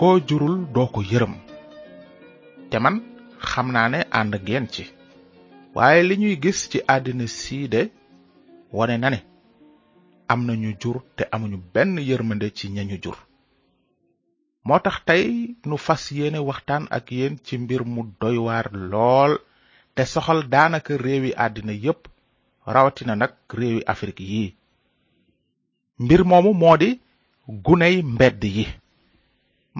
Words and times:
koo 0.00 0.18
jurul 0.28 0.54
doo 0.74 0.86
ko 0.94 1.00
yërëm 1.12 1.32
te 2.70 2.76
man 2.84 2.94
xam 3.48 3.66
naa 3.74 3.88
ne 3.92 3.98
ànd 4.18 4.32
ngeen 4.42 4.66
ci 4.74 4.84
waaye 5.76 6.00
li 6.08 6.14
ñuy 6.20 6.36
gis 6.42 6.60
ci 6.70 6.78
àddina 6.94 7.26
sii 7.38 7.64
de 7.74 7.80
wone 8.76 8.96
na 9.02 9.08
ne 9.14 9.18
am 10.32 10.40
na 10.46 10.52
ñu 10.62 10.70
jur 10.82 10.96
te 11.16 11.22
amuñu 11.34 11.58
benn 11.74 11.94
yërmande 12.08 12.48
ci 12.56 12.66
ñañu 12.76 12.96
jur 13.02 13.18
moo 14.66 14.80
tax 14.84 14.96
tey 15.08 15.24
nu 15.68 15.76
fas 15.86 16.02
yéene 16.18 16.38
waxtaan 16.48 16.84
ak 16.96 17.06
yéen 17.16 17.34
ci 17.44 17.54
mbir 17.62 17.82
mu 17.92 18.00
doywaar 18.20 18.66
lool 18.90 19.32
te 19.94 20.02
soxal 20.12 20.40
daanaka 20.52 20.92
réewi 21.04 21.30
àddina 21.44 21.72
yépp 21.84 22.00
rawatina 22.74 23.14
nag 23.16 23.32
réewi 23.58 23.82
Afrique 23.92 24.24
yi 24.32 24.42
mbir 26.04 26.20
moomu 26.30 26.52
moo 26.62 26.76
di 26.82 26.88
guney 27.64 27.96
mbedd 28.14 28.42
yi 28.56 28.64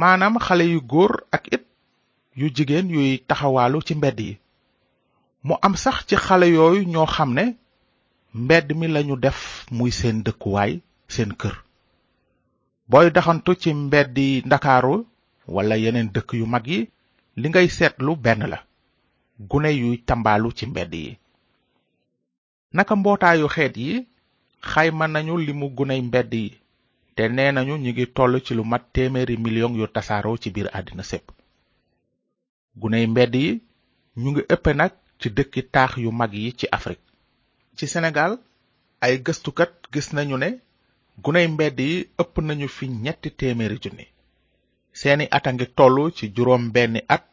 maanaam 0.01 0.35
xale 0.49 0.65
yu 0.75 0.81
góor 0.91 1.13
ak 1.37 1.45
it 1.57 1.65
yu 2.41 2.47
jigéen 2.57 2.87
yuy 2.97 3.11
taxawaalu 3.29 3.79
ci 3.87 3.93
mbedd 3.99 4.19
yi 4.29 4.33
mu 5.47 5.55
am 5.67 5.75
sax 5.85 5.97
ci 6.09 6.15
xale 6.27 6.47
yooyu 6.57 6.83
ñoo 6.93 7.09
xam 7.15 7.31
ne 7.37 7.45
mbedd 8.43 8.69
mi 8.79 8.87
lañu 8.95 9.15
def 9.25 9.39
muy 9.77 9.91
seen 10.01 10.17
dëkkuwaay 10.27 10.73
seen 11.15 11.31
kër 11.41 11.57
booy 12.91 13.07
daxantu 13.15 13.51
ci 13.63 13.71
mbeddi 13.85 14.27
ndakaaru 14.47 14.95
wala 15.55 15.75
yeneen 15.85 16.09
dëkk 16.15 16.31
yu 16.41 16.47
mag 16.55 16.65
yi 16.73 16.79
li 17.41 17.47
ngay 17.51 17.69
seetlu 17.77 18.13
benn 18.25 18.43
la 18.53 18.59
gune 19.51 19.71
yuy 19.81 19.97
tàmbalu 20.09 20.49
ci 20.59 20.65
mbedd 20.71 20.93
yi 21.01 21.09
naka 22.77 22.95
mbootaayu 23.01 23.47
xeet 23.55 23.75
yi 23.83 23.93
xayma 24.71 25.05
nañu 25.15 25.35
limu 25.47 25.67
guney 25.77 26.01
mbedd 26.09 26.33
yi 26.39 26.47
te 27.21 27.29
nee 27.37 27.51
nañu 27.55 27.75
ñu 27.83 27.91
ngi 27.95 28.05
toll 28.17 28.35
ci 28.47 28.53
lu 28.59 28.63
mat 28.73 28.85
téeméeri 28.95 29.35
million 29.45 29.73
yu 29.81 29.87
tasaaroo 29.95 30.37
ci 30.43 30.49
biir 30.55 30.69
àddina 30.79 31.03
sépp 31.11 31.27
guney 32.81 33.05
mbedd 33.13 33.35
yi 33.45 33.49
ñu 34.23 34.29
ngi 34.33 34.43
ëpp 34.55 34.67
nag 34.81 34.93
ci 35.21 35.29
dëkki 35.37 35.61
taax 35.75 35.93
yu 36.05 36.11
mag 36.21 36.33
yi 36.43 36.53
ci 36.59 36.67
Afrique 36.79 37.05
ci 37.77 37.87
Sénégal 37.93 38.33
ay 39.05 39.13
gëstukat 39.27 39.73
gis 39.93 40.09
nañu 40.17 40.37
ne 40.39 40.49
guney 41.25 41.47
mbedd 41.49 41.81
yi 41.81 41.93
ëpp 42.23 42.35
nañu 42.49 42.67
fi 42.77 42.85
ñetti 43.05 43.29
téeméeri 43.41 43.77
junni 43.83 44.07
seeni 45.01 45.25
at 45.37 45.47
a 45.47 45.53
ngi 45.53 45.67
toll 45.79 45.99
ci 46.17 46.33
juróom 46.37 46.71
benni 46.75 47.01
at 47.15 47.25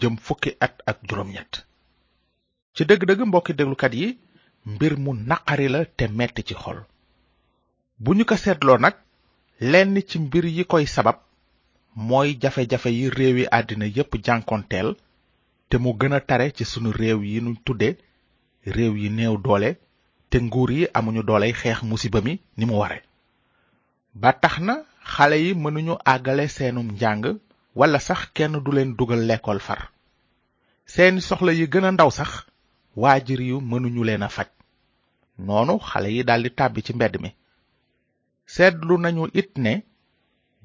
jëm 0.00 0.16
fukki 0.26 0.50
at 0.64 0.74
ak 0.86 0.98
juróom 1.08 1.30
ñett 1.34 1.52
ci 2.74 2.84
dëgg-dëgg 2.84 3.20
mbokki 3.26 3.54
déglukat 3.56 3.92
yi 3.94 4.18
mbir 4.66 4.98
mu 4.98 5.10
naqari 5.28 5.68
la 5.68 5.84
te 5.86 6.04
metti 6.18 6.42
ci 6.48 6.54
xol 6.62 6.80
bu 8.02 8.12
ñu 8.14 8.24
ko 8.24 8.36
seetloo 8.36 8.78
nag 8.78 8.96
lenn 9.60 10.00
ci 10.08 10.18
mbir 10.18 10.44
yi 10.56 10.64
koy 10.64 10.84
sabab 10.94 11.16
mooy 12.08 12.30
jafe-jafe 12.40 12.86
yi 12.98 13.10
réewi 13.10 13.44
àddina 13.58 13.86
yépp 13.96 14.12
jànkonteel 14.24 14.88
te 15.68 15.76
mu 15.82 15.90
gën 15.98 16.14
a 16.14 16.20
tare 16.28 16.46
ci 16.56 16.64
sunu 16.64 16.90
réew 17.00 17.20
yi 17.30 17.40
nu 17.44 17.52
tudde 17.64 17.88
réew 18.74 18.94
yi 19.02 19.08
néew 19.16 19.36
doole 19.44 19.70
te 20.30 20.38
nguur 20.44 20.70
yi 20.76 20.84
amuñu 20.98 21.22
dooley 21.28 21.52
xeex 21.60 21.78
musiba 21.90 22.20
mi 22.26 22.32
ni 22.56 22.64
mu 22.66 22.74
ware 22.80 23.02
ba 24.14 24.32
tax 24.42 24.54
na 24.66 24.74
xale 25.12 25.34
yi 25.44 25.52
mënuñu 25.54 25.94
àggale 26.12 26.44
seenum 26.56 26.88
njàng 26.94 27.24
walla 27.78 28.00
sax 28.08 28.20
kenn 28.36 28.54
du 28.64 28.70
leen 28.72 28.94
dugal 28.98 29.22
lekkool 29.28 29.60
far 29.60 29.80
seeni 30.92 31.20
soxla 31.28 31.52
yi 31.52 31.66
gën 31.72 31.84
a 31.84 31.90
ndaw 31.92 32.10
sax 32.18 32.30
waajur 33.02 33.40
yu 33.48 33.56
mënuñu 33.70 34.02
leen 34.08 34.22
a 34.22 34.28
faj 34.30 34.48
noonu 35.46 35.74
xale 35.88 36.08
yi 36.14 36.24
daldi 36.28 36.50
tàbbi 36.58 36.80
ci 36.86 36.92
mbedd 36.94 37.20
mi 37.22 37.30
seetlu 38.54 38.94
nañu 39.04 39.24
it 39.40 39.50
ne 39.64 39.72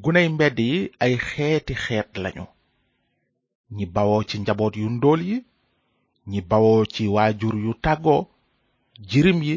guney 0.04 0.28
mbedd 0.36 0.58
yi 0.70 0.78
ay 1.04 1.14
xeeti 1.28 1.74
xeet 1.84 2.10
lañu 2.24 2.46
ñi 3.76 3.86
bawoo 3.96 4.22
ci 4.30 4.36
njaboot 4.42 4.74
yu 4.82 4.88
ndóol 4.98 5.22
yi 5.30 5.38
ñi 6.32 6.40
bawoo 6.50 6.82
ci 6.94 7.04
waajur 7.16 7.56
yu 7.66 7.72
tàggoo 7.86 8.22
jirim 9.10 9.40
yi 9.50 9.56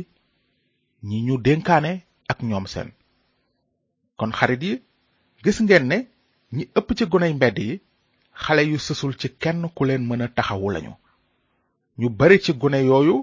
ñi 1.09 1.17
ñu 1.27 1.35
dénkaane 1.45 1.93
ak 2.31 2.39
ñoom 2.49 2.67
seen 2.73 2.89
kon 4.19 4.33
xarit 4.39 4.63
yi 4.69 4.73
gis 5.43 5.59
ngeen 5.65 5.85
ne 5.91 5.97
ñi 6.55 6.65
ëpp 6.79 6.89
ci 6.99 7.05
guney 7.13 7.33
mbedd 7.39 7.57
yi 7.69 7.75
xale 8.43 8.63
yu 8.71 8.79
sësul 8.87 9.13
ci 9.21 9.29
kenn 9.43 9.61
ku 9.75 9.83
leen 9.89 10.03
mën 10.09 10.25
a 10.25 10.27
taxawu 10.37 10.69
lañu 10.75 10.93
ñu 11.99 12.07
bari 12.19 12.37
ci 12.45 12.51
gune 12.61 12.79
yooyu 12.91 13.17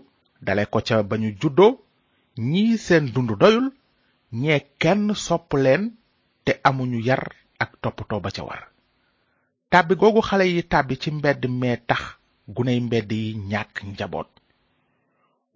dale 0.45 0.63
ko 0.72 0.77
ca 0.87 0.95
ba 1.09 1.16
ñu 1.22 1.29
juddoo 1.39 1.72
ñii 2.49 2.72
seen 2.85 3.05
dund 3.13 3.31
doyul 3.41 3.67
ñe 4.34 4.56
kenn 4.81 5.13
sopp 5.25 5.50
leen 5.63 5.84
te 6.46 6.52
amuñu 6.69 7.00
yar 7.08 7.24
ak 7.63 7.72
toppatoo 7.81 8.22
ba 8.24 8.30
ca 8.36 8.44
war 8.47 8.63
tàbbi 9.72 9.94
googu 10.02 10.22
xale 10.28 10.46
yi 10.53 10.62
tàbbi 10.74 10.96
ci 11.02 11.09
mbedd 11.18 11.41
mee 11.62 11.78
tax 11.90 12.02
guney 12.56 12.80
mbedd 12.88 13.09
yi 13.18 13.25
ñàkk 13.52 13.72
njaboot 13.91 14.30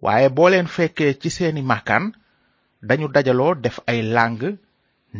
waaye 0.04 0.28
boo 0.36 0.48
leen 0.52 0.68
fekkee 0.76 1.12
ci 1.20 1.28
seeni 1.36 1.62
màkkaan 1.70 2.04
dañu 2.88 3.06
dajaloo 3.14 3.52
def 3.64 3.76
ay 3.90 3.98
làng 4.14 4.38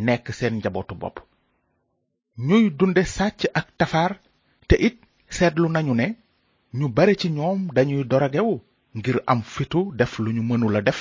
nekk 0.07 0.25
seen 0.39 0.55
njabootu 0.59 0.95
bopp 1.03 1.17
ñuy 2.47 2.65
dunde 2.79 3.03
sàcc 3.17 3.41
ak 3.59 3.67
tafaar 3.79 4.13
te 4.69 4.75
it 4.87 4.97
seetlu 5.37 5.67
nañu 5.73 5.95
ne 6.01 6.07
ñu 6.79 6.87
bare 6.97 7.13
ci 7.21 7.29
ñoom 7.37 7.59
dañuy 7.77 8.03
ngir 8.99 9.17
am 9.33 9.41
fitu 9.55 9.81
def 9.99 10.13
lu 10.25 10.31
ñu 10.37 10.43
mënula 10.49 10.81
def 10.89 11.01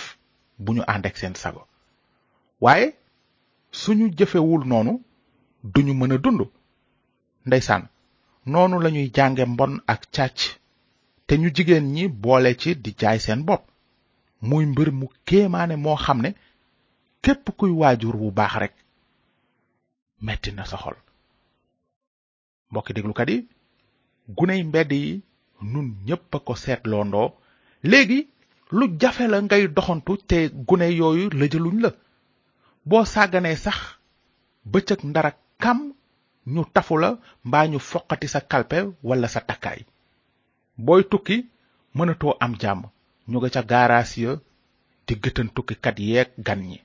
bu 0.64 0.70
ñu 0.76 0.82
seen 1.20 1.36
sago 1.44 1.64
waaye 2.64 2.88
suñu 3.82 4.06
jëfewul 4.18 4.64
noonu 4.72 4.94
duñu 5.74 5.94
mën 6.00 6.14
a 6.16 6.18
dund 6.24 6.42
ndeysaan 7.48 7.84
noonu 8.52 8.76
lañuy 8.84 9.10
jànge 9.16 9.44
mbon 9.54 9.74
ak 9.94 10.02
càcc 10.16 10.38
te 11.28 11.34
ñu 11.42 11.48
jigéen 11.56 11.88
ñi 11.96 12.04
boole 12.24 12.52
ci 12.62 12.70
di 12.84 12.90
jaay 13.00 13.20
seen 13.26 13.42
bopp 13.48 13.64
muy 14.48 14.64
mbir 14.72 14.90
mu 15.00 15.06
kéemaane 15.28 15.76
moo 15.84 15.98
xam 16.06 16.20
ne 16.24 16.30
képp 17.24 17.46
kuy 17.58 17.72
waajur 17.80 18.16
wu 18.22 18.28
baax 18.38 18.54
rek 18.62 18.76
metti 20.26 20.50
na 20.54 20.64
sa 20.72 20.78
xol 20.84 20.98
mbokki 22.70 22.92
déglukat 22.96 23.30
yi 23.32 23.38
guney 24.38 24.62
mbedd 24.70 24.92
yi 25.02 25.14
nun 25.72 25.88
ñépp 26.08 26.32
a 26.36 26.38
ko 26.46 26.54
seetloondoo 26.64 27.28
léegi 27.92 28.20
lu 28.78 28.84
jafe 29.02 29.24
la 29.32 29.38
ngay 29.46 29.64
doxantu 29.76 30.12
te 30.30 30.38
gune 30.68 30.88
yooyu 31.00 31.26
lëjaluñ 31.40 31.78
la 31.86 31.90
boo 32.90 33.04
sàgganee 33.14 33.56
sax 33.64 33.78
bëccëg 34.72 35.00
ndara 35.10 35.32
kam 35.64 35.80
ñu 36.54 36.62
tafu 36.74 36.96
la 37.04 37.10
mbaa 37.48 37.66
ñu 37.72 37.80
foqati 37.90 38.28
sa 38.34 38.40
kalpe 38.52 38.78
walla 39.08 39.28
sa 39.34 39.40
takkaay 39.50 39.80
booy 40.86 41.02
tukki 41.12 41.38
mënatoo 41.98 42.34
am 42.46 42.54
jàmm 42.62 42.82
ñu 43.30 43.36
nga 43.40 43.50
ca 43.56 43.62
gaaraas 43.70 44.12
ya 44.24 44.32
di 45.06 45.14
gëtën 45.24 45.50
tukkikat 45.56 45.98
yeeg 46.10 46.30
gan 46.46 46.62
ñi 46.70 46.80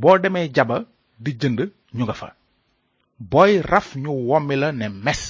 boo 0.00 0.16
demee 0.22 0.46
jaba 0.56 0.76
di 1.24 1.30
jënd 1.40 1.58
ñu 1.96 2.02
nga 2.06 2.14
fa 2.20 2.28
booy 3.30 3.52
raf 3.72 3.88
ñu 4.02 4.10
wommi 4.28 4.54
la 4.62 4.68
ne 4.80 4.86
mes 5.04 5.22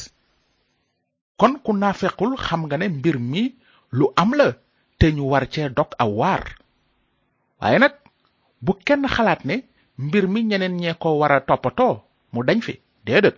kon 1.41 1.53
ku 1.65 1.71
naafequl 1.81 2.33
xam 2.47 2.61
nga 2.67 2.77
ne 2.79 2.87
mbir 2.97 3.17
mi 3.31 3.43
lu 3.99 4.07
am 4.21 4.31
la 4.39 4.47
te 4.99 5.07
ñu 5.17 5.25
war 5.33 5.45
cee 5.53 5.69
dog 5.77 5.91
aw 6.03 6.11
waar 6.21 6.43
waaye 7.61 7.79
nag 7.81 7.95
bu 8.65 8.73
kenn 8.87 9.05
xalaat 9.17 9.43
ne 9.51 9.57
mbir 10.07 10.25
mi 10.33 10.41
ñeneen 10.51 10.75
ñee 10.81 10.95
ko 11.03 11.09
war 11.21 11.33
a 11.37 11.41
toppatoo 11.49 11.95
mu 12.33 12.41
dañ 12.49 12.59
fi 12.67 12.75
déedéet 13.07 13.37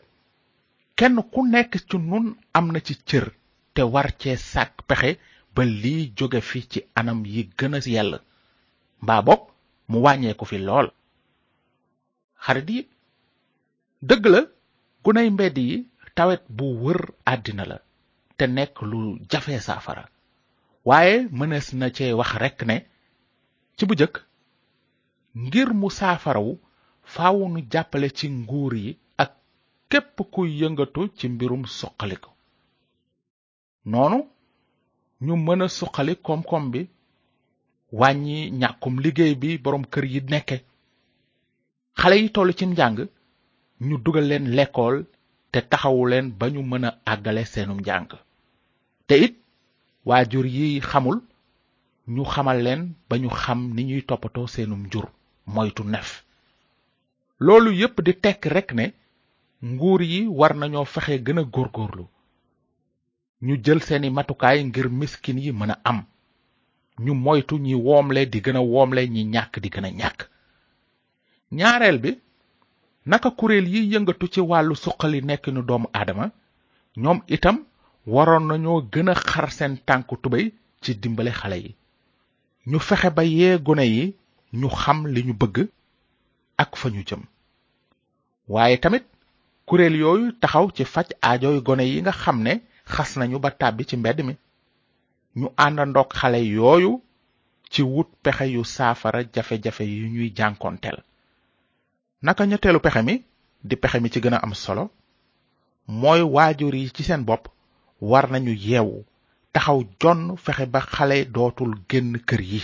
kenn 0.98 1.16
ku 1.32 1.40
nekk 1.54 1.70
ci 1.88 1.96
nun 2.10 2.26
am 2.58 2.66
na 2.74 2.78
ci 2.86 2.94
cër 3.08 3.26
te 3.74 3.82
war 3.94 4.08
cee 4.20 4.36
sàkk 4.52 4.74
pexe 4.88 5.10
ba 5.54 5.62
lii 5.82 6.02
jóge 6.16 6.40
fi 6.48 6.60
ci 6.70 6.78
anam 7.00 7.20
yi 7.34 7.42
gëna 7.58 7.78
a 7.86 7.90
yell 7.96 8.12
mbaa 9.02 9.22
bokk 9.26 9.42
mu 9.90 9.98
wàññeeku 10.04 10.44
fi 10.50 10.56
lool 10.66 10.88
xarit 12.44 12.68
yi 12.74 12.80
dëgg 14.08 14.24
la 14.32 14.40
gunay 15.04 15.28
mbedd 15.34 15.56
yi 15.68 15.76
tawet 16.16 16.42
bu 16.56 16.66
wër 16.84 17.00
àddina 17.32 17.64
la 17.70 17.76
te 18.38 18.44
nekk 18.56 18.74
lu 18.90 18.98
jafe 19.30 19.54
saafara 19.66 20.04
waaye 20.88 21.14
mënees 21.38 21.66
na 21.80 21.86
cee 21.96 22.12
wax 22.20 22.30
rekk 22.42 22.58
ne 22.68 22.76
ci 23.76 23.82
bu 23.88 23.94
jëkk 24.00 24.14
ngir 25.36 25.68
mu 25.74 25.88
saafarawu 25.98 26.52
faaw 27.14 27.38
nu 27.52 27.60
jàppale 27.72 28.08
ci 28.18 28.26
nguur 28.38 28.72
yi 28.84 28.90
ak 29.22 29.30
képp 29.90 30.16
kuy 30.32 30.48
yëngatu 30.60 31.02
ci 31.16 31.24
mbirum 31.32 31.62
ko 32.22 32.30
noonu 33.90 34.18
ñu 35.24 35.34
mën 35.44 35.60
a 35.64 35.68
suqali 35.76 36.14
koom 36.26 36.64
bi 36.72 36.80
wàññi 38.00 38.38
ñàkkum 38.60 38.94
liggéey 39.02 39.34
bi 39.42 39.48
boroom 39.64 39.84
kër 39.92 40.04
yi 40.12 40.20
nekke 40.32 40.56
xale 42.00 42.16
yi 42.22 42.28
toll 42.34 42.50
ci 42.58 42.64
njàng 42.68 42.98
ñu 43.86 43.94
dugal 44.04 44.26
leen 44.30 44.46
lekkool 44.56 44.96
te 45.52 45.58
taxawu 45.70 46.02
leen 46.10 46.26
ba 46.38 46.46
ñu 46.54 46.60
mën 46.70 46.84
a 46.88 46.98
àggale 47.12 47.42
seenum 47.52 47.80
njàng 47.82 48.10
te 49.06 49.14
it 49.24 49.34
waajur 50.08 50.46
yi 50.56 50.66
xamul 50.90 51.18
ñu 52.14 52.22
xamal 52.32 52.58
leen 52.66 52.82
ba 53.08 53.14
ñu 53.22 53.28
xam 53.42 53.60
ni 53.74 53.82
ñuy 53.88 54.02
toppatoo 54.08 54.46
seenum 54.56 54.84
jur 54.92 55.08
moytu 55.46 55.84
nef 55.84 56.22
loolu 57.44 57.70
yépp 57.80 57.96
di 58.04 58.12
tekk 58.22 58.42
rekk 58.54 58.70
ne 58.78 58.84
nguur 59.64 60.00
yi 60.12 60.20
war 60.38 60.52
nañoo 60.60 60.84
fexe 60.92 61.16
gën 61.26 61.38
a 61.38 61.42
góorgóorlu 61.54 62.04
ñu 63.46 63.54
jël 63.64 63.80
seeni 63.86 64.08
matukaay 64.16 64.58
ngir 64.68 64.86
miskin 65.00 65.38
yi 65.44 65.50
mën 65.52 65.70
a 65.74 65.80
am 65.90 65.98
ñu 67.04 67.12
moytu 67.24 67.54
ñi 67.64 67.74
woomle 67.86 68.20
di 68.30 68.38
gën 68.44 68.56
a 68.56 68.60
woomle 68.70 69.02
ñi 69.14 69.22
ñàkk 69.34 69.54
di 69.62 69.68
gën 69.74 69.86
ñàkk 70.00 70.18
ñaareel 71.58 71.98
bi 72.02 72.10
naka 73.10 73.28
kuréel 73.38 73.66
yi 73.72 73.80
yëngatu 73.92 74.26
ci 74.32 74.40
wàllu 74.50 74.74
suqali 74.82 75.18
nekkinu 75.28 75.60
doomu 75.68 75.88
aadama 75.94 76.26
ñoom 77.02 77.18
itam 77.34 77.56
waroon 78.12 78.44
nañoo 78.48 78.78
gën 78.92 79.08
a 79.10 79.14
xar 79.28 79.48
seen 79.56 79.74
tànku 79.86 80.14
tubéy 80.22 80.46
ci 80.82 80.90
dimbali 81.00 81.30
xale 81.38 81.56
yi 81.64 81.70
ñu 82.70 82.78
fexe 82.88 83.08
ba 83.16 83.22
yee 83.34 83.56
gone 83.66 83.84
yi 83.96 84.04
ñu 84.60 84.68
xam 84.80 84.98
li 85.14 85.20
ñu 85.28 85.34
bëgg 85.40 85.56
ak 86.62 86.70
fa 86.80 86.88
ñu 86.94 87.00
jëm 87.08 87.22
waaye 88.52 88.76
tamit 88.82 89.04
kuréel 89.66 89.96
yooyu 90.02 90.26
taxaw 90.42 90.66
ci 90.76 90.82
faj 90.92 91.08
aajoy 91.28 91.58
gone 91.66 91.84
yi 91.92 91.98
nga 92.02 92.12
xam 92.22 92.38
ne 92.46 92.52
xas 92.94 93.10
nañu 93.20 93.36
ba 93.44 93.50
tàbbi 93.60 93.82
ci 93.88 93.96
mbedd 93.98 94.18
mi 94.26 94.34
ñu 95.40 95.46
àndandoog 95.64 96.10
xale 96.18 96.38
yooyu 96.56 96.92
ci 97.72 97.80
wut 97.92 98.10
pexe 98.24 98.44
yu 98.54 98.62
saafara 98.74 99.20
jafe-jafe 99.34 99.84
yu 99.98 100.06
ñuy 100.14 100.30
jànkoonteel 100.38 100.98
naka 102.26 102.42
ñetteelu 102.50 102.80
pexe 102.84 103.00
mi 103.08 103.14
di 103.68 103.74
pexe 103.82 103.98
mi 104.00 104.08
ci 104.12 104.18
gën 104.24 104.36
a 104.36 104.42
am 104.46 104.54
solo 104.64 104.84
mooy 106.00 106.20
waajur 106.34 106.74
yi 106.80 106.86
ci 106.96 107.02
seen 107.06 107.22
bopp 107.28 107.44
war 108.10 108.24
nañu 108.32 108.52
yeewu 108.66 108.96
taxaw 109.54 109.78
jonn 110.00 110.22
fexe 110.44 110.64
ba 110.74 110.80
xale 110.94 111.16
dootul 111.34 111.72
génn 111.90 112.12
kër 112.28 112.42
yi 112.52 112.62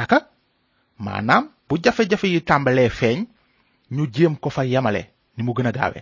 naka 0.00 0.18
maanaam 0.98 1.48
bu 1.70 1.76
jafe-jafe 1.84 2.26
yi 2.34 2.40
tàmbalee 2.48 2.88
feeñ 2.98 3.18
ñu 3.94 4.04
jéem 4.14 4.36
ko 4.36 4.48
fa 4.50 4.62
yamale 4.66 5.02
ni 5.36 5.42
mu 5.44 5.52
gën 5.56 5.66
a 5.68 5.72
gaawe 5.72 6.00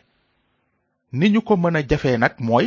ni 1.19 1.27
ñu 1.31 1.41
ko 1.43 1.55
mën 1.57 1.77
a 1.77 1.83
jafee 1.89 2.17
nag 2.19 2.35
mooy 2.39 2.67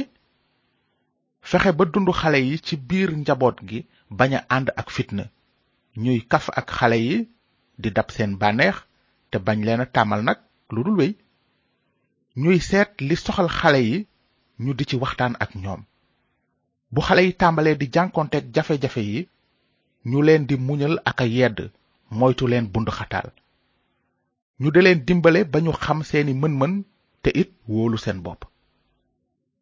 fexe 1.49 1.71
ba 1.77 1.85
dund 1.85 2.09
xale 2.19 2.37
yi 2.47 2.57
ci 2.65 2.75
biir 2.77 3.09
njaboot 3.17 3.57
gi 3.67 3.79
bañ 4.17 4.31
a 4.39 4.45
ànd 4.55 4.67
ak 4.79 4.87
fitna 4.95 5.23
ñuy 6.03 6.19
kaf 6.31 6.45
ak 6.59 6.67
xale 6.77 6.97
yi 7.07 7.15
di 7.81 7.89
dab 7.95 8.09
seen 8.15 8.31
bànneex 8.41 8.75
te 9.31 9.37
bañ 9.45 9.59
leen 9.65 9.81
a 9.81 9.85
tàmbal 9.95 10.21
nag 10.23 10.39
lu 10.73 10.81
dul 10.85 10.97
wéy 10.99 11.13
ñuy 12.41 12.59
seet 12.69 12.89
li 13.07 13.15
soxal 13.25 13.49
xale 13.59 13.79
yi 13.89 13.97
ñu 14.63 14.71
di 14.77 14.83
ci 14.89 14.95
waxtaan 15.03 15.33
ak 15.43 15.51
ñoom 15.63 15.81
bu 16.93 17.01
xale 17.01 17.21
yi 17.25 17.33
tàmbalee 17.41 17.77
di 17.79 17.87
jànkonteeg 17.93 18.45
jafe-jafe 18.55 19.01
yi 19.11 19.21
ñu 20.09 20.17
leen 20.27 20.43
di 20.47 20.55
muñal 20.67 20.95
ak 21.09 21.19
a 21.21 21.25
yedd 21.35 21.59
moytu 22.19 22.45
leen 22.51 22.67
bunduxataal 22.73 23.29
ñu 24.61 24.67
di 24.73 24.79
leen 24.85 24.99
dimbale 25.07 25.39
ba 25.51 25.57
ñu 25.65 25.71
xam 25.83 25.99
seeni 26.09 26.33
mën-mën 26.41 26.73
te 27.23 27.29
it 27.41 27.49
wóolu 27.71 27.97
seen 28.03 28.19
bopp 28.25 28.41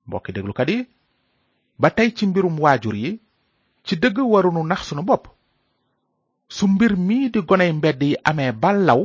mbokki 0.07 0.31
déglukat 0.36 0.69
yi 0.74 0.77
ba 1.81 1.88
tey 1.95 2.09
ci 2.18 2.24
mbirum 2.30 2.56
waajur 2.63 2.95
yi 3.03 3.12
ci 3.86 3.94
dëgg 4.01 4.18
warunu 4.33 4.62
nax 4.69 4.81
sunu 4.88 5.03
bopp 5.09 5.24
su 6.56 6.65
mbir 6.74 6.94
mii 7.07 7.25
di 7.33 7.39
goney 7.50 7.71
mbedd 7.80 8.00
yi 8.06 8.12
amee 8.30 8.51
ba 8.63 8.69
law 8.89 9.01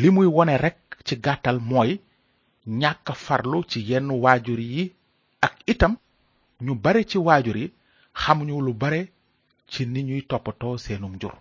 li 0.00 0.08
muy 0.14 0.28
wone 0.36 0.54
rekk 0.64 0.80
ci 1.06 1.14
gàttal 1.24 1.58
mooy 1.70 1.90
ñàkk 2.80 3.06
farlu 3.26 3.58
ci 3.70 3.78
yenn 3.88 4.08
waajur 4.22 4.60
yi 4.72 4.84
ak 5.46 5.54
itam 5.72 5.94
ñu 6.64 6.72
bare 6.82 7.00
ci 7.10 7.18
waajur 7.26 7.56
yi 7.62 7.66
xamuñu 8.20 8.56
lu 8.66 8.72
bare 8.82 9.00
ci 9.70 9.80
ni 9.92 10.00
ñuy 10.08 10.22
toppatoo 10.30 10.76
seenum 10.84 11.14
jur 11.22 11.34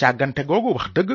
càggante 0.00 0.42
googu 0.48 0.72
wax 0.78 0.86
dëgg 0.96 1.10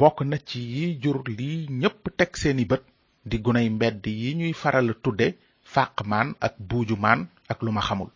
bokk 0.00 0.18
na 0.30 0.36
ci 0.48 0.60
yi 0.74 0.86
jur 1.02 1.18
lii 1.38 1.58
ñépp 1.80 2.04
teg 2.18 2.30
seeni 2.40 2.64
bët 2.70 2.82
di 3.28 3.36
gunay 3.44 3.68
mbedd 3.76 4.02
yi 4.22 4.30
ñuy 4.38 4.52
faral 4.60 4.88
a 4.90 4.94
tudde 5.04 5.26
fàqmaan 5.72 6.28
ak 6.46 6.54
buujumaan 6.68 7.20
ak 7.52 7.58
lu 7.64 7.70
ma 7.76 7.80
xamul 7.88 8.10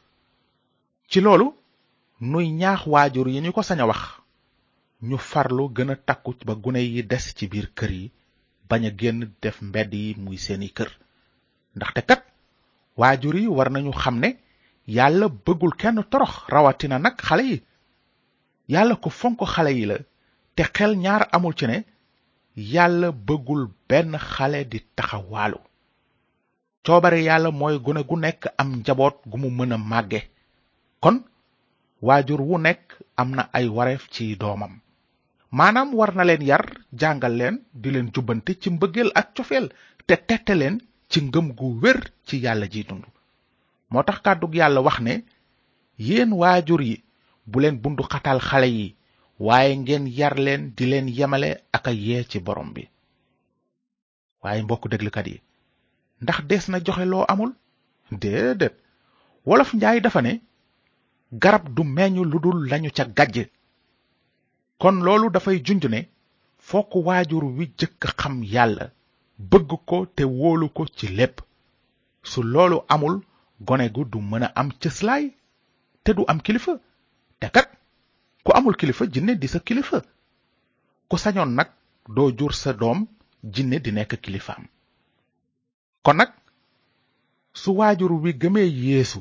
ci 1.11 1.19
loolu 1.25 1.47
nuy 2.33 2.47
ñaax 2.61 2.81
waajur 2.93 3.29
yi 3.33 3.41
ñu 3.45 3.51
ko 3.57 3.63
sañ 3.69 3.81
a 3.81 3.87
wax 3.91 4.03
ñu 5.09 5.17
farlu 5.31 5.65
gën 5.77 5.91
a 5.91 5.97
takku 6.09 6.31
ba 6.47 6.55
gune 6.63 6.81
yi 6.93 7.03
des 7.11 7.27
ci 7.37 7.45
biir 7.51 7.69
kër 7.79 7.91
yi 7.99 8.05
bañ 8.69 8.83
a 8.87 8.91
génn 9.01 9.21
def 9.43 9.57
mbedd 9.69 9.93
yi 10.01 10.15
muy 10.23 10.37
seeni 10.45 10.69
kër 10.77 10.91
ndaxte 11.77 12.01
kat 12.11 12.23
waajur 12.99 13.37
yi 13.41 13.47
war 13.57 13.71
nañu 13.71 13.93
xam 14.03 14.17
ne 14.23 14.31
yàlla 14.97 15.27
bëggul 15.45 15.75
kenn 15.81 15.99
torox 16.11 16.35
rawatina 16.53 16.99
nag 16.99 17.15
xale 17.27 17.45
yi 17.53 17.59
yàlla 18.69 18.97
ko 18.97 19.11
fonk 19.11 19.41
xale 19.55 19.71
yi 19.77 19.85
la 19.87 19.97
te 20.57 20.63
xel 20.77 20.95
ñaar 20.99 21.29
amul 21.33 21.55
ci 21.55 21.67
ne 21.67 21.85
yàlla 22.57 23.11
bëggul 23.27 23.69
benn 23.89 24.17
xale 24.19 24.65
di 24.71 24.79
taxawaalu 24.97 25.59
coobare 26.85 27.21
yàlla 27.23 27.51
mooy 27.51 27.79
gune 27.79 28.03
gu 28.09 28.17
nekk 28.19 28.43
am 28.59 28.69
njaboot 28.81 29.17
gu 29.31 29.37
mu 29.39 29.51
mën 29.51 29.73
a 29.73 29.79
màgge 29.79 30.21
kon 31.03 31.17
waajur 32.07 32.41
wu 32.41 32.59
nekk 32.59 32.87
am 33.17 33.29
na 33.37 33.43
ay 33.57 33.67
wareef 33.77 34.05
ci 34.13 34.37
doomam 34.37 34.75
maanaam 35.59 35.95
war 35.95 36.13
na 36.15 36.25
leen 36.25 36.43
yar 36.51 36.67
jàngal 36.99 37.33
leen 37.37 37.57
di 37.73 37.91
leen 37.91 38.11
jubbante 38.15 38.53
ci 38.61 38.69
mbëggeel 38.71 39.11
ak 39.15 39.29
cofeel 39.35 39.67
te 40.07 40.15
tete 40.29 40.55
leen 40.55 40.77
ci 41.09 41.19
ngëm 41.23 41.49
gu 41.59 41.67
wér 41.83 42.01
ci 42.27 42.37
yàlla 42.45 42.67
ji 42.73 42.83
dund 42.89 43.05
moo 43.91 44.03
tax 44.03 44.19
kàddug 44.25 44.55
yàlla 44.55 44.81
wax 44.87 44.99
ne 45.01 45.25
yéen 45.99 46.33
waajur 46.33 46.81
yi 46.83 47.03
bu 47.53 47.61
leen 47.63 47.77
bunduxatal 47.85 48.41
xale 48.49 48.69
yi 48.77 48.87
waaye 49.47 49.73
ngeen 49.83 50.05
yar 50.19 50.35
leen 50.47 50.63
di 50.77 50.85
leen 50.91 51.09
yemale 51.19 51.51
ak 51.77 51.85
yee 52.07 52.23
ci 52.31 52.39
borom 52.47 52.71
bi 52.75 52.83
waaye 54.43 54.61
mbokk 54.67 54.85
déglukat 54.93 55.27
yi 55.33 55.37
ndax 56.23 56.39
des 56.51 56.65
na 56.73 56.79
joxe 56.87 57.05
loo 57.13 57.25
amul 57.33 57.53
déedéet 58.23 58.75
wolof 59.49 59.71
njaay 59.75 60.01
dafa 60.03 60.21
ne 60.23 60.33
garab 61.43 61.65
du 61.75 61.83
meññ 61.85 62.15
lu 62.31 62.39
dul 62.45 62.59
lañu 62.71 62.91
ca 62.97 63.05
gàjj 63.19 63.37
kon 64.81 64.97
loolu 65.07 65.31
dafay 65.31 65.57
junj 65.67 65.85
ne 65.91 66.01
fokk 66.69 66.91
waajur 67.07 67.45
wi 67.57 67.65
jëkk 67.79 68.03
xam 68.21 68.37
yàlla 68.55 68.87
bëgg 69.51 69.71
ko 69.89 70.07
te 70.17 70.23
wóolu 70.25 70.67
ko 70.77 70.83
ci 70.97 71.07
lépp 71.19 71.37
su 72.31 72.39
loolu 72.43 72.79
amul 72.89 73.17
gone 73.67 73.87
gu 73.95 74.03
du 74.11 74.19
mën 74.31 74.43
a 74.47 74.51
am 74.61 74.69
cëslaay 74.81 75.25
te 76.05 76.11
du 76.17 76.25
am 76.29 76.41
kilifa 76.43 76.75
te 77.41 77.47
kat 77.55 77.69
ku 78.45 78.51
amul 78.59 78.77
kilifa 78.81 79.05
jinne 79.13 79.33
di 79.41 79.49
sa 79.53 79.59
kilifa 79.67 79.99
ku 81.09 81.17
sañoon 81.23 81.51
nag 81.59 81.69
doo 82.15 82.29
jur 82.39 82.53
sa 82.63 82.71
doom 82.81 82.99
jinne 83.55 83.77
di 83.85 83.91
nekk 83.95 84.13
kilifaam 84.25 84.63
kon 86.05 86.17
nag 86.21 86.31
su 87.61 87.71
waajur 87.79 88.13
wi 88.25 88.31
gëmee 88.41 88.69
yéesu 88.85 89.21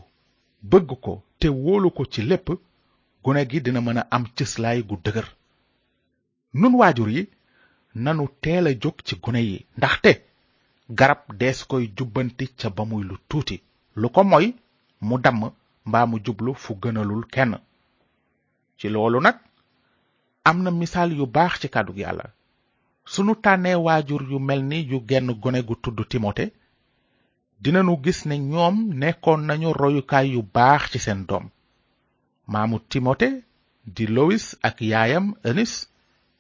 bëgg 0.72 0.90
ko 1.06 1.14
te 1.40 1.48
wóolu 1.64 1.90
ko 1.98 2.04
ci 2.14 2.22
lépp 2.30 2.48
gune 3.24 3.42
gi 3.50 3.60
dina 3.64 3.80
mën 3.86 4.00
a 4.02 4.08
am 4.16 4.24
cëslaay 4.38 4.80
gu 4.88 4.96
dëgër 5.06 5.28
nun 6.60 6.74
waajur 6.80 7.10
yi 7.16 7.24
nanu 8.04 8.24
teel 8.42 8.66
a 8.70 8.72
jóg 8.82 8.96
ci 9.06 9.14
gune 9.24 9.42
yi 9.50 9.58
ndaxte 9.78 10.12
garab 10.98 11.22
dees 11.40 11.60
koy 11.70 11.84
jubbanti 11.98 12.46
ca 12.60 12.70
ba 12.76 12.84
muy 12.90 13.04
lu 13.10 13.16
tuuti 13.30 13.58
lu 14.02 14.08
ko 14.16 14.22
moy 14.32 14.46
mu 15.08 15.16
damm 15.24 15.42
mbaamu 15.88 16.16
jublu 16.26 16.52
fu 16.64 16.72
gënalul 16.82 17.24
kenn 17.34 17.54
ci 18.78 18.88
loolu 18.90 19.20
nag 19.22 19.36
am 20.50 20.58
na 20.64 20.70
misaal 20.82 21.10
yu 21.18 21.26
baax 21.36 21.54
ci 21.62 21.68
kàddug 21.74 21.98
yàlla 22.04 22.26
sunu 23.12 23.34
tànnee 23.44 23.76
waajur 23.86 24.24
yu 24.32 24.38
mel 24.48 24.62
ni 24.70 24.78
yu 24.92 24.98
genn 25.10 25.30
gone 25.42 25.60
gu 25.68 25.76
tudd 25.84 26.00
timote 26.12 26.46
dinanu 27.64 27.94
gis 28.04 28.20
ne 28.30 28.36
ñoom 28.52 28.76
nekkoon 29.02 29.42
nañu 29.48 29.70
royukaay 29.80 30.28
yu 30.36 30.42
baax 30.56 30.82
ci 30.92 30.98
seen 31.06 31.22
doom 31.30 31.46
maamu 32.52 32.78
timote 32.92 33.28
di 33.96 34.06
lois 34.16 34.46
ak 34.68 34.78
yaayam 34.92 35.26
enis 35.50 35.74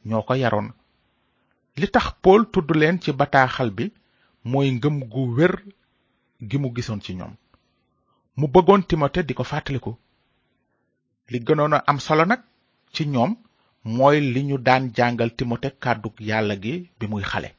ñoo 0.07 0.21
ko 0.27 0.33
yaroon 0.43 0.67
li 1.79 1.87
tax 1.95 2.05
pool 2.21 2.41
tudd 2.53 2.69
leen 2.79 2.95
ci 3.03 3.09
bataaxal 3.19 3.69
bi 3.77 3.85
mooy 4.49 4.67
ngëm 4.77 4.95
gu 5.11 5.21
wér 5.37 5.53
gi 6.49 6.57
mu 6.61 6.67
gisoon 6.75 7.01
ci 7.03 7.11
ñoom 7.19 7.33
mu 8.39 8.45
bëggoon 8.53 8.83
timote 8.89 9.21
di 9.27 9.33
ko 9.37 9.43
fàttaliku 9.51 9.91
li 11.33 11.39
gënoon 11.47 11.73
a 11.75 11.79
am 11.89 11.97
solo 12.05 12.23
nag 12.31 12.41
ci 12.95 13.03
ñoom 13.13 13.31
mooy 13.97 14.17
li 14.33 14.41
ñu 14.49 14.57
daan 14.67 14.83
jàngal 14.97 15.31
timote 15.37 15.69
kàddug 15.83 16.15
yàlla 16.29 16.55
gi 16.63 16.73
bi 16.97 17.05
muy 17.11 17.23
xale 17.31 17.49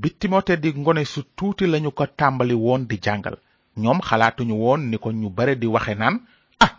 bi 0.00 0.08
timote 0.20 0.54
di 0.62 0.68
ngone 0.80 1.02
su 1.12 1.20
tuuti 1.36 1.64
lañu 1.72 1.90
ko 1.98 2.04
tàmbali 2.18 2.54
woon 2.64 2.82
di 2.90 2.96
jàngal 3.04 3.36
ñoom 3.82 3.98
xalaatuñu 4.08 4.54
woon 4.62 4.80
ni 4.90 4.96
ko 5.02 5.08
ñu 5.20 5.28
bare 5.36 5.54
di 5.60 5.66
waxe 5.74 5.94
naan 6.00 6.16
ah 6.64 6.72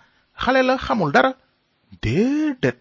xale 0.43 0.59
la 0.67 0.75
xamul 0.85 1.11
dara 1.15 1.31
déedéet 2.03 2.77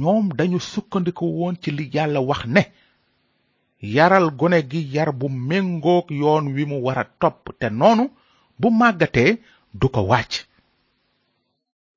ñoom 0.00 0.24
dañu 0.38 0.58
sukkandiku 0.72 1.24
woon 1.38 1.54
ci 1.62 1.70
li 1.76 1.84
yàlla 1.94 2.20
wax 2.28 2.40
ne 2.54 2.62
yaral 3.94 4.26
gone 4.38 4.58
gi 4.70 4.80
yar 4.94 5.10
bu 5.18 5.26
méngook 5.48 6.06
yoon 6.20 6.44
wi 6.54 6.62
mu 6.70 6.76
wara 6.86 7.04
topp 7.20 7.40
te 7.60 7.66
noonu 7.78 8.04
bu 8.60 8.68
màggatee 8.80 9.30
du 9.80 9.86
ko 9.94 10.02
wàcc 10.12 10.34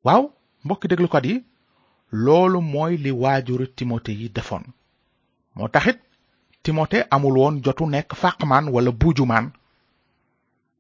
waaw 0.08 0.24
mbokki 0.66 0.88
déglukat 0.92 1.26
yi 1.32 1.36
loolu 2.26 2.60
mooy 2.74 2.94
li 3.04 3.12
waajuru 3.24 3.66
timote 3.78 4.12
yi 4.20 4.28
defoon 4.38 4.66
moo 5.56 5.68
taxit 5.76 6.00
timote 6.64 6.98
amul 7.14 7.36
woon 7.42 7.56
jotu 7.66 7.84
nekk 7.94 8.10
fàqmaan 8.22 8.66
wala 8.76 8.92
buujumaan 9.00 9.46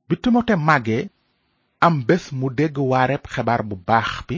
bi 0.07 0.15
timote 0.23 0.53
màggee 0.67 1.01
am 1.85 1.95
bés 2.07 2.23
mu 2.39 2.47
dégg 2.57 2.75
waareb 2.91 3.23
xebaar 3.33 3.61
bu 3.69 3.75
baax 3.87 4.09
bi 4.27 4.35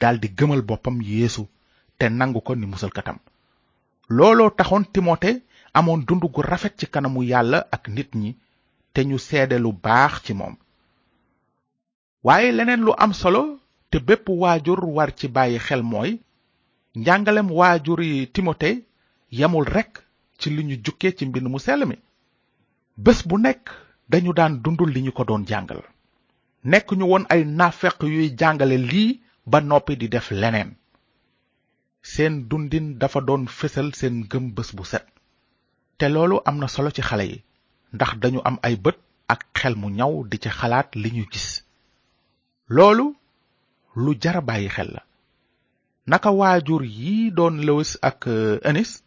daldi 0.00 0.28
gëmal 0.36 0.62
boppam 0.68 0.96
yéesu 1.08 1.42
te 1.98 2.04
nangu 2.18 2.40
ko 2.46 2.52
ni 2.56 2.66
musalkatam 2.72 3.18
looloo 4.16 4.50
taxoon 4.58 4.84
timote 4.94 5.30
amoon 5.78 6.00
dund 6.06 6.24
gu 6.34 6.40
rafet 6.50 6.74
ci 6.78 6.86
kanamu 6.92 7.20
yàlla 7.30 7.58
ak 7.74 7.82
nit 7.96 8.10
ñi 8.20 8.30
te 8.92 9.00
ñu 9.08 9.18
seede 9.28 9.56
lu 9.64 9.70
baax 9.84 10.12
ci 10.24 10.32
moom 10.38 10.54
waaye 12.26 12.48
leneen 12.56 12.82
lu 12.86 12.92
am 13.04 13.12
solo 13.22 13.42
te 13.90 13.98
bépp 14.08 14.26
waajur 14.42 14.80
war 14.96 15.08
ci 15.18 15.26
bàyyi 15.36 15.58
xel 15.66 15.82
mooy 15.90 16.10
njàngalem 17.00 17.48
waajur 17.58 18.00
yi 18.08 18.18
timote 18.34 18.70
yamul 19.38 19.64
rekk 19.74 19.94
ci 20.38 20.46
li 20.54 20.62
ñu 20.68 20.76
jukke 20.84 21.08
ci 21.16 21.22
mbind 21.28 21.46
mu 21.52 21.58
sell 21.66 21.82
mi 21.90 21.96
bés 23.04 23.20
bu 23.28 23.36
nekk 23.44 23.64
dañu 24.10 24.32
daan 24.38 24.54
dund 24.64 24.80
li 24.94 25.00
ñu 25.04 25.12
ko 25.16 25.22
doon 25.28 25.42
jàngal 25.50 25.82
nekk 26.72 26.88
ñu 26.98 27.04
woon 27.10 27.24
ay 27.34 27.42
naafeq 27.58 27.96
yuy 28.14 28.26
jàngale 28.40 28.76
lii 28.90 29.10
ba 29.50 29.58
noppi 29.68 29.92
di 30.00 30.06
def 30.14 30.26
leneen 30.40 30.70
seen 32.12 32.34
dundin 32.50 32.86
dafa 33.00 33.20
doon 33.28 33.42
fésal 33.58 33.88
seen 34.00 34.16
gëm 34.30 34.44
bés 34.56 34.70
bu 34.76 34.84
set 34.92 35.06
te 35.98 36.06
loolu 36.12 36.36
am 36.48 36.56
na 36.60 36.68
solo 36.74 36.90
ci 36.96 37.00
xale 37.08 37.24
yi 37.30 37.38
ndax 37.94 38.12
dañu 38.22 38.40
am 38.48 38.56
ay 38.66 38.74
bët 38.84 38.98
ak 39.32 39.42
xel 39.58 39.74
mu 39.80 39.88
ñaw 39.98 40.14
di 40.30 40.36
ci 40.42 40.48
xalaat 40.58 40.88
li 41.02 41.10
ñu 41.16 41.24
gis 41.32 41.48
loolu 42.76 43.06
lu 44.04 44.12
jara 44.22 44.40
bàyyi 44.48 44.68
xel 44.76 44.88
la 44.96 45.02
naka 46.12 46.30
waajur 46.40 46.82
yi 46.98 47.16
doon 47.36 47.54
lewis 47.66 47.90
ak 48.08 48.22
anis 48.70 48.90
eh, 48.96 49.02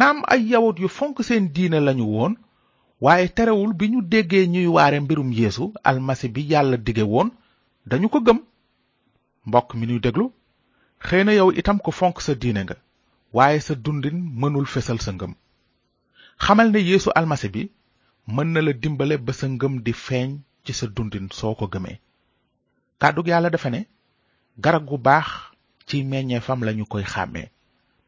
naam 0.00 0.18
ay 0.32 0.40
yawut 0.52 0.76
yu 0.82 0.88
fonk 0.98 1.16
seen 1.28 1.44
diine 1.54 1.78
lañu 1.86 2.06
woon 2.14 2.32
waaye 3.04 3.26
terewul 3.36 3.72
bi 3.78 3.86
ñu 3.92 4.00
déggee 4.12 4.46
ñuy 4.54 4.68
waare 4.76 4.98
mbirum 5.04 5.30
yéesu 5.38 5.64
almasi 5.90 6.26
bi 6.34 6.42
yàlla 6.52 6.76
dige 6.86 7.04
woon 7.12 7.28
dañu 7.90 8.06
ko 8.12 8.18
gëm 8.26 8.38
mbokk 9.48 9.68
mi 9.78 9.84
ñuy 9.88 10.00
déglu 10.04 10.24
xëy 11.06 11.22
na 11.24 11.32
yow 11.38 11.50
itam 11.60 11.78
ko 11.84 11.90
fonk 12.00 12.16
sa 12.26 12.32
diine 12.42 12.62
nga 12.66 12.76
waaye 13.36 13.58
sa 13.66 13.74
dundin 13.84 14.16
mënul 14.40 14.66
fesal 14.74 14.98
sa 15.04 15.10
ngëm 15.16 15.32
xamal 16.44 16.68
ne 16.72 16.80
yeesu 16.90 17.10
almasi 17.18 17.48
bi 17.54 17.62
mën 18.34 18.48
na 18.52 18.60
la 18.66 18.72
dimbale 18.82 19.16
ba 19.26 19.32
sa 19.38 19.46
ngëm 19.54 19.74
di 19.84 19.92
feeñ 20.04 20.28
ci 20.64 20.72
sa 20.78 20.86
dundin 20.96 21.26
soo 21.38 21.54
ko 21.60 21.66
gëmee 21.74 21.98
kàddu 23.02 23.22
yàlla 23.30 23.50
dafa 23.52 23.68
ne 23.74 23.80
garab 24.64 24.84
gu 24.90 24.96
baax 25.06 25.28
ci 25.86 25.96
fam 26.46 26.60
lañu 26.66 26.84
koy 26.92 27.04
xàmmee 27.12 27.50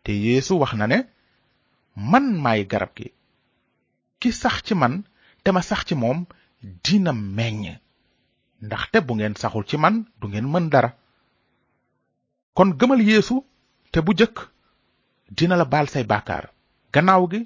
te 0.04 0.12
yéesu 0.24 0.52
wax 0.62 0.72
na 0.80 0.86
ne 0.92 0.98
man 2.10 2.26
maay 2.44 2.62
garab 2.72 2.90
gi 2.96 3.08
ki 4.20 4.28
sax 4.40 4.56
ci 4.66 4.74
man 4.82 4.94
te 5.42 5.48
ma 5.54 5.62
sax 5.68 5.80
ci 5.88 5.94
moom 6.02 6.18
dina 6.84 7.12
ndax 8.64 8.82
te 8.92 8.98
bu 9.06 9.12
ngeen 9.16 9.36
saxul 9.40 9.64
ci 9.68 9.76
man 9.82 9.94
du 10.20 10.26
ngeen 10.28 10.48
mën 10.52 10.66
dara 10.72 10.90
kon 12.56 12.68
gëmal 12.78 13.00
yéesu 13.08 13.34
te 13.92 13.98
bu 14.06 14.12
jëkk 14.18 14.36
dina 15.36 15.54
la 15.60 15.64
baal 15.72 15.86
say 15.92 16.04
baakaar 16.10 16.44
gannaaw 16.94 17.24
gi 17.32 17.40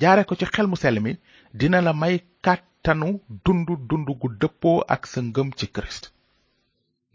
jaare 0.00 0.22
ko 0.28 0.34
ci 0.38 0.46
xel 0.54 0.66
mu 0.70 0.76
sell 0.82 0.98
mi 1.04 1.12
dina 1.60 1.78
la 1.86 1.92
may 2.00 2.14
kàttanu 2.44 3.08
dund 3.44 3.68
dund 3.88 4.08
gu 4.20 4.28
dëppoo 4.40 4.78
ak 4.94 5.02
sa 5.12 5.20
ngëm 5.22 5.48
ci 5.58 5.66
kirist 5.74 6.04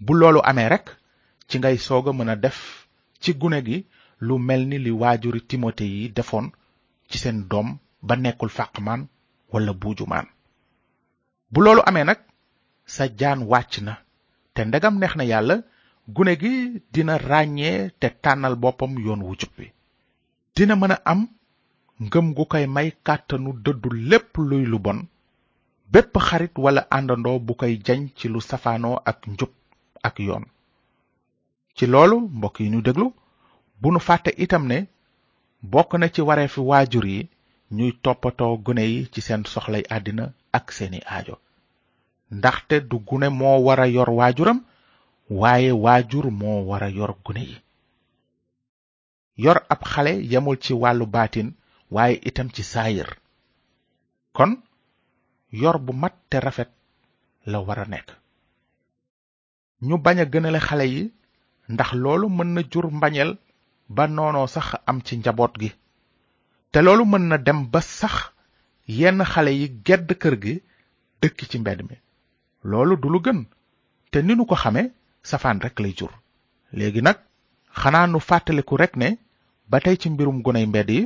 bu 0.08 0.14
loolu 0.20 0.40
amee 0.50 0.70
rek 0.74 0.88
ci 1.48 1.56
ngay 1.60 1.78
soog 1.88 2.06
a 2.10 2.12
mën 2.18 2.32
a 2.34 2.36
def 2.46 2.60
ci 3.22 3.30
gune 3.40 3.60
gi 3.68 3.78
lu 4.28 4.34
mel 4.48 4.62
ni 4.70 4.78
li 4.86 4.92
waajuri 5.02 5.42
timote 5.50 5.86
yi 5.96 6.04
defoon 6.18 6.46
ci 7.10 7.16
seen 7.24 7.38
doom 7.52 7.68
ba 8.08 8.14
nekkul 8.24 8.52
fàqmaan 8.58 9.02
wala 9.52 9.72
buujumaan 9.82 10.28
bu 11.52 11.60
loolu 11.66 11.82
amee 11.90 12.06
nag 12.10 12.20
sa 12.96 13.04
jaan 13.20 13.40
wàcc 13.52 13.74
na 13.86 13.94
te 14.54 14.62
ndegam 14.68 14.96
neex 15.02 15.14
na 15.18 15.24
yàlla 15.32 15.56
gune 16.16 16.34
gi 16.42 16.54
dina 16.94 17.14
ràññee 17.30 17.78
te 18.00 18.08
tànnal 18.24 18.56
boppam 18.64 18.92
yoon 19.06 19.22
wu 19.28 19.32
jub 19.40 19.54
wi 19.60 19.68
dina 20.56 20.74
mën 20.82 20.94
a 20.96 21.04
am 21.12 21.22
ngëm 22.06 22.28
gu 22.38 22.44
koy 22.52 22.66
may 22.76 22.90
kàttanu 23.08 23.50
dëddu 23.64 23.90
lépp 24.10 24.32
luy 24.50 24.64
lu 24.72 24.78
bon 24.86 25.00
bépp 25.92 26.14
xarit 26.28 26.54
wala 26.64 26.82
àndandoo 26.96 27.38
bu 27.48 27.54
koy 27.62 27.74
jañ 27.86 28.02
ci 28.18 28.26
lu 28.34 28.40
safaanoo 28.50 28.98
ak 29.12 29.20
njub 29.36 29.52
ak 30.08 30.16
yoon 30.28 30.44
ci 31.78 31.84
loolu 31.94 32.18
mbokk 32.36 32.58
yi 32.64 32.68
ñu 32.74 32.80
déglu 32.88 33.08
bu 33.82 33.88
nu 33.94 34.00
fàtte 34.08 34.32
itam 34.44 34.64
ne 34.72 34.78
bokk 35.72 35.92
na 36.00 36.08
ci 36.14 36.22
wareefi 36.28 36.60
waajur 36.70 37.06
yi 37.14 37.22
ñuy 37.76 37.92
toppatoo 38.04 38.54
gune 38.66 38.84
yi 38.92 39.00
ci 39.14 39.20
seen 39.28 39.42
soxlay 39.54 39.84
àddina 39.96 40.26
ak 40.58 40.66
seeni 40.78 41.00
aajo 41.14 41.36
ndaxte 42.38 42.76
du 42.90 42.98
gune 43.08 43.28
moo 43.40 43.58
wara 43.68 43.86
yor 43.96 44.10
waajuram 44.20 44.60
waaye 45.40 45.72
waajur 45.84 46.26
moo 46.40 46.60
wara 46.70 46.90
yor 46.98 47.12
gune 47.26 47.44
yi 47.52 47.58
yor 49.44 49.58
ab 49.74 49.82
xale 49.92 50.14
yemul 50.32 50.58
ci 50.64 50.72
wàllu 50.82 51.06
baatin 51.16 51.48
waaye 51.96 52.16
itam 52.30 52.48
ci 52.56 52.64
saayir 52.74 53.10
kon 54.38 54.52
yor 55.62 55.78
bu 55.86 55.94
mat 56.02 56.16
te 56.30 56.38
rafet 56.46 56.70
la 57.52 57.60
wara 57.68 57.86
nekk 57.94 58.10
ñu 59.88 59.96
baña 60.06 60.26
gënalé 60.32 60.60
xalé 60.68 60.86
yi 60.94 61.02
ndax 61.74 61.90
loolu 62.04 62.26
mën 62.38 62.50
na 62.56 62.62
jur 62.72 62.86
mbañeel 62.98 63.32
ba 63.96 64.04
sax 64.56 64.68
am 64.90 64.98
ci 65.06 65.14
njaboot 65.18 65.54
gi 65.62 65.70
te 66.72 66.80
loolu 66.86 67.04
mën 67.12 67.24
na 67.30 67.38
dem 67.46 67.60
ba 67.74 67.82
sax 68.00 68.16
yenn 68.98 69.22
xalé 69.32 69.52
yi 69.60 69.68
gedd 69.88 70.10
kër 70.22 70.36
gi 70.44 70.54
dëkk 71.22 71.40
ci 71.50 71.58
mbedd 71.62 71.80
mi 71.90 71.96
loolu 72.70 72.94
du 73.02 73.08
lu 73.14 73.20
gën 73.26 73.40
te 74.12 74.18
ni 74.26 74.34
nu 74.38 74.44
ko 74.50 74.56
xamé 74.62 74.84
safaan 75.30 75.60
rek 75.66 75.76
lay 75.84 75.94
jur 76.00 76.14
léegi 76.78 77.02
nag 77.06 77.18
xanaa 77.82 78.08
nu 78.12 78.20
fàttaliku 78.28 78.74
rek 78.82 78.94
ne 79.02 79.08
ba 79.70 79.78
tey 79.84 79.96
ci 80.02 80.08
mbirum 80.14 80.38
gunay 80.46 80.66
mbedd 80.70 80.90
yi 80.96 81.02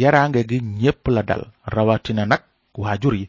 yaraange 0.00 0.40
gi 0.50 0.58
ñépp 0.80 1.02
la 1.14 1.22
dal 1.28 1.42
rawatina 1.74 2.24
nag 2.32 2.42
waajur 2.82 3.14
yi 3.20 3.26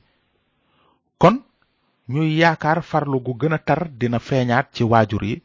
ñuy 2.10 2.32
yaakaar 2.40 2.80
farlu 2.90 3.20
gu 3.26 3.34
gën 3.40 3.54
a 3.54 3.60
tar 3.68 3.82
dina 4.00 4.20
feeñaat 4.28 4.68
ci 4.76 4.84
waajur 4.92 5.24
yi 5.30 5.36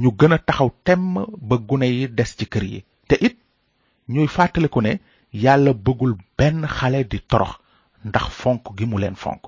ñu 0.00 0.08
gën 0.18 0.32
a 0.34 0.38
taxaw 0.46 0.70
temm 0.86 1.04
ba 1.48 1.56
gune 1.68 1.86
yi 1.96 2.04
des 2.16 2.30
ci 2.38 2.44
kër 2.52 2.64
yi 2.72 2.78
te 3.08 3.14
it 3.26 3.36
ñuy 4.14 4.28
fàttaliku 4.36 4.80
ne 4.82 4.92
yàlla 5.42 5.72
bëggul 5.84 6.14
benn 6.38 6.60
xale 6.76 7.00
di 7.10 7.18
torox 7.30 7.52
ndax 8.08 8.26
fonk 8.40 8.62
gi 8.76 8.84
mu 8.90 8.96
leen 9.02 9.16
fonk 9.22 9.42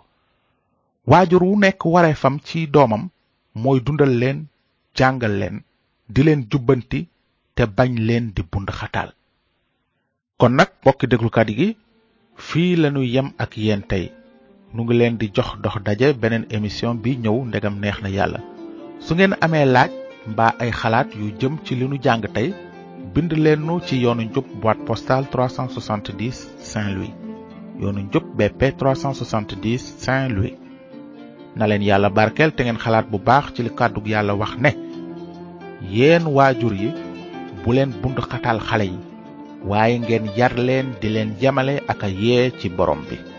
waajur 1.10 1.42
wu 1.48 1.54
nekk 1.62 1.80
wareefam 1.94 2.34
ci 2.46 2.58
doomam 2.74 3.04
mooy 3.62 3.78
dundal 3.84 4.12
leen 4.22 4.38
jàngal 4.98 5.34
leen 5.40 5.56
di 6.12 6.20
leen 6.26 6.40
jubbanti 6.50 7.00
te 7.54 7.62
bañ 7.76 7.92
leen 8.08 8.26
di 8.36 8.42
bund 8.50 8.68
xataal 8.78 9.10
kon 10.40 10.52
nag 10.58 10.70
mbokki 10.80 11.06
déglukat 11.10 11.48
yi 11.58 11.68
fii 12.46 12.72
lañuy 12.82 13.08
yem 13.14 13.28
ak 13.44 13.52
yéen 13.64 13.84
tey 13.90 14.06
nu 14.74 14.84
ngi 14.84 14.92
leen 14.94 15.16
di 15.20 15.28
jox 15.36 15.46
dox 15.64 15.74
daje 15.86 16.08
beneen 16.20 16.44
émission 16.56 16.94
bi 17.02 17.10
ñëw 17.22 17.36
ndegam 17.48 17.76
neex 17.82 17.96
na 18.04 18.08
yàlla 18.16 18.38
su 19.04 19.10
ngeen 19.14 19.34
amee 19.44 19.64
laaj 19.74 19.90
mbaa 20.32 20.52
ay 20.62 20.70
xalaat 20.80 21.08
yu 21.20 21.26
jëm 21.40 21.54
ci 21.64 21.72
li 21.74 21.84
nu 21.88 21.96
jàng 22.04 22.22
tey 22.34 22.48
bind 23.14 23.32
leen 23.44 23.60
nu 23.66 23.80
ci 23.86 23.96
yoonu 24.04 24.22
njub 24.22 24.44
boîte 24.62 24.82
postale 24.86 25.26
370 25.32 26.32
saint 26.70 26.90
louis 26.94 27.12
yoonu 27.80 28.00
njub 28.00 28.24
bp 28.38 28.60
370 28.78 29.78
saint 30.04 30.28
louis 30.36 30.54
na 31.56 31.66
leen 31.66 31.82
yàlla 31.82 32.08
barkeel 32.10 32.50
te 32.54 32.62
ngeen 32.64 32.80
xalaat 32.84 33.06
bu 33.10 33.18
baax 33.18 33.44
ci 33.54 33.62
li 33.62 33.70
kàddug 33.78 34.06
yàlla 34.08 34.34
wax 34.34 34.52
ne 34.62 34.70
yéen 35.96 36.24
waajur 36.36 36.74
yi 36.80 36.90
bu 37.64 37.72
leen 37.72 37.92
bund 38.02 38.18
xatal 38.30 38.60
xale 38.60 38.84
yi 38.86 38.98
waaye 39.70 39.98
ngeen 39.98 40.24
yar 40.36 40.54
leen 40.58 40.86
di 41.00 41.08
leen 41.08 41.30
jamale 41.40 41.80
ak 41.88 42.02
a 42.04 42.08
yee 42.08 42.50
ci 42.58 42.68
borom 42.70 43.02
bi 43.10 43.31